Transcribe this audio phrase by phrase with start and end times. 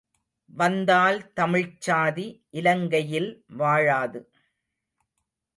[0.53, 2.25] வந்தால் தமிழ்ச்சாதி
[2.49, 4.21] இலங்கையில் வாழாது.